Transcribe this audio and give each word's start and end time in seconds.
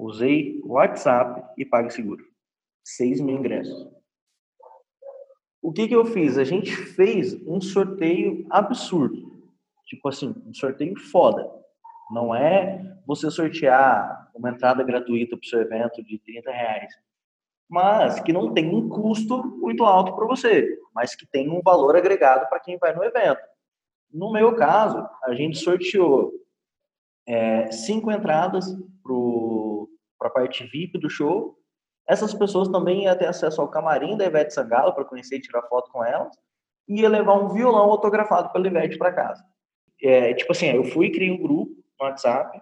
Usei 0.00 0.58
WhatsApp 0.64 1.42
e 1.58 1.64
PagSeguro. 1.66 2.24
6 2.82 3.20
mil 3.20 3.36
ingressos. 3.36 3.86
O 5.60 5.70
que, 5.70 5.86
que 5.86 5.94
eu 5.94 6.06
fiz? 6.06 6.38
A 6.38 6.44
gente 6.44 6.74
fez 6.74 7.34
um 7.46 7.60
sorteio 7.60 8.46
absurdo. 8.48 9.30
Tipo 9.84 10.08
assim, 10.08 10.34
um 10.46 10.54
sorteio 10.54 10.98
foda. 10.98 11.46
Não 12.10 12.34
é 12.34 12.98
você 13.06 13.30
sortear 13.30 14.30
uma 14.34 14.48
entrada 14.48 14.82
gratuita 14.82 15.36
para 15.36 15.44
o 15.44 15.48
seu 15.48 15.60
evento 15.60 16.02
de 16.02 16.18
30 16.18 16.50
reais, 16.50 16.94
mas 17.68 18.20
que 18.20 18.32
não 18.32 18.54
tem 18.54 18.74
um 18.74 18.88
custo 18.88 19.44
muito 19.58 19.84
alto 19.84 20.16
para 20.16 20.26
você, 20.26 20.78
mas 20.94 21.14
que 21.14 21.26
tem 21.26 21.50
um 21.50 21.60
valor 21.60 21.94
agregado 21.94 22.48
para 22.48 22.58
quem 22.58 22.78
vai 22.78 22.94
no 22.94 23.04
evento. 23.04 23.42
No 24.10 24.32
meu 24.32 24.56
caso, 24.56 25.06
a 25.24 25.34
gente 25.34 25.58
sorteou 25.58 26.32
é, 27.30 27.70
cinco 27.70 28.10
entradas 28.10 28.66
para 30.18 30.28
a 30.28 30.32
parte 30.32 30.64
VIP 30.66 30.98
do 30.98 31.08
show. 31.08 31.56
Essas 32.08 32.34
pessoas 32.34 32.68
também 32.68 33.04
iam 33.04 33.16
ter 33.16 33.26
acesso 33.26 33.60
ao 33.60 33.68
camarim 33.68 34.16
da 34.16 34.26
Ivete 34.26 34.52
Sangalo 34.52 34.92
para 34.92 35.04
conhecer 35.04 35.36
e 35.36 35.40
tirar 35.40 35.62
foto 35.62 35.92
com 35.92 36.04
elas. 36.04 36.36
E 36.88 37.02
ia 37.02 37.08
levar 37.08 37.34
um 37.34 37.48
violão 37.50 37.88
autografado 37.88 38.50
pela 38.52 38.66
Ivete 38.66 38.98
para 38.98 39.12
casa. 39.12 39.44
É, 40.02 40.34
tipo 40.34 40.50
assim, 40.50 40.66
eu 40.70 40.82
fui 40.82 41.10
criei 41.10 41.30
um 41.30 41.40
grupo 41.40 41.72
no 42.00 42.06
WhatsApp 42.06 42.60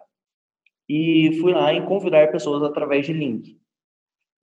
e 0.87 1.39
fui 1.41 1.55
lá 1.55 1.73
em 1.73 1.87
convidar 1.87 2.31
pessoas 2.31 2.63
através 2.63 3.07
de 3.07 3.15
link. 3.15 3.59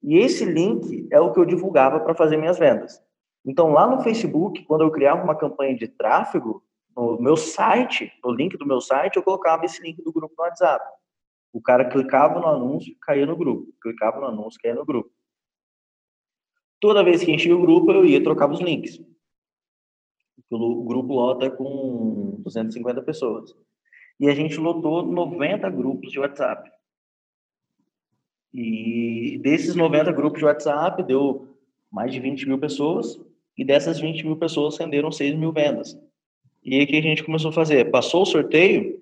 E 0.02 0.18
esse 0.18 0.44
link 0.44 1.08
é 1.12 1.20
o 1.20 1.34
que 1.34 1.40
eu 1.40 1.46
divulgava 1.46 2.00
para 2.00 2.16
fazer 2.16 2.38
minhas 2.38 2.58
vendas. 2.58 3.00
Então, 3.46 3.72
lá 3.72 3.86
no 3.86 4.02
Facebook, 4.02 4.64
quando 4.64 4.82
eu 4.82 4.92
criava 4.92 5.24
uma 5.24 5.36
campanha 5.36 5.76
de 5.76 5.88
tráfego, 5.88 6.64
no 6.96 7.22
meu 7.22 7.36
site, 7.36 8.12
no 8.24 8.32
link 8.32 8.58
do 8.58 8.66
meu 8.66 8.80
site, 8.80 9.18
eu 9.18 9.24
colocava 9.24 9.66
esse 9.66 9.82
link 9.82 10.02
do 10.02 10.14
grupo 10.14 10.34
no 10.38 10.44
WhatsApp. 10.44 10.86
O 11.52 11.62
cara 11.62 11.90
clicava 11.90 12.40
no 12.40 12.48
anúncio, 12.48 12.96
caía 13.02 13.26
no 13.26 13.36
grupo. 13.36 13.74
Clicava 13.82 14.20
no 14.20 14.28
anúncio, 14.28 14.60
caía 14.62 14.76
no 14.76 14.86
grupo. 14.86 15.12
Toda 16.80 17.04
vez 17.04 17.24
que 17.24 17.32
enchia 17.32 17.56
o 17.56 17.62
grupo, 17.62 17.92
eu 17.92 18.06
ia 18.06 18.24
trocar 18.24 18.50
os 18.50 18.60
links. 18.60 19.02
O 20.50 20.84
grupo 20.84 21.14
lota 21.14 21.50
com 21.50 22.36
250 22.40 23.02
pessoas. 23.02 23.56
E 24.20 24.30
a 24.30 24.36
gente 24.36 24.58
lotou 24.58 25.04
90 25.04 25.70
grupos 25.70 26.12
de 26.12 26.20
WhatsApp. 26.20 26.70
E 28.54 29.40
desses 29.42 29.76
90 29.76 30.12
grupos 30.12 30.40
de 30.40 30.46
WhatsApp, 30.46 31.04
deu 31.04 31.58
mais 31.92 32.14
de 32.14 32.20
20 32.20 32.48
mil 32.48 32.60
pessoas. 32.60 33.20
E 33.58 33.66
dessas 33.66 34.00
20 34.00 34.26
mil 34.26 34.38
pessoas 34.38 34.78
renderam 34.78 35.12
6 35.12 35.36
mil 35.36 35.52
vendas. 35.52 35.98
E 36.66 36.84
o 36.84 36.88
que 36.88 36.98
a 36.98 37.02
gente 37.02 37.24
começou 37.24 37.52
a 37.52 37.54
fazer? 37.54 37.92
Passou 37.92 38.24
o 38.24 38.26
sorteio, 38.26 39.00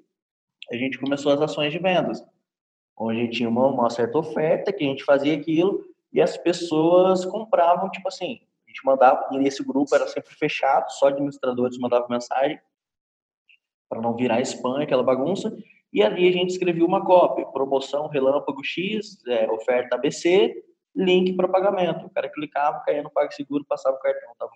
a 0.70 0.76
gente 0.76 1.00
começou 1.00 1.32
as 1.32 1.40
ações 1.40 1.72
de 1.72 1.80
vendas, 1.80 2.22
onde 2.98 3.30
tinha 3.30 3.48
uma, 3.48 3.68
uma 3.68 3.90
certa 3.90 4.18
oferta, 4.18 4.74
que 4.74 4.84
a 4.84 4.88
gente 4.88 5.06
fazia 5.06 5.34
aquilo, 5.34 5.82
e 6.12 6.22
as 6.22 6.36
pessoas 6.36 7.24
compravam, 7.24 7.90
tipo 7.90 8.06
assim, 8.06 8.42
a 8.68 8.70
gente 8.70 8.86
mandava, 8.86 9.30
e 9.32 9.38
nesse 9.38 9.64
grupo 9.64 9.96
era 9.96 10.06
sempre 10.08 10.36
fechado, 10.36 10.92
só 10.92 11.08
administradores 11.08 11.78
mandavam 11.78 12.10
mensagem, 12.10 12.60
para 13.88 14.02
não 14.02 14.14
virar 14.14 14.42
spam, 14.42 14.82
aquela 14.82 15.02
bagunça, 15.02 15.56
e 15.94 16.04
ali 16.04 16.28
a 16.28 16.32
gente 16.34 16.50
escrevia 16.50 16.86
uma 16.86 17.06
cópia, 17.06 17.46
promoção 17.46 18.08
Relâmpago 18.08 18.62
X, 18.62 19.24
é, 19.26 19.50
oferta 19.50 19.96
ABC, 19.96 20.54
link 20.94 21.34
para 21.34 21.48
pagamento. 21.48 22.08
O 22.08 22.10
cara 22.10 22.28
clicava, 22.28 22.82
caía 22.82 23.04
no 23.04 23.12
PagSeguro, 23.12 23.64
passava 23.64 23.96
o 23.96 24.00
cartão, 24.00 24.32
estava 24.32 24.52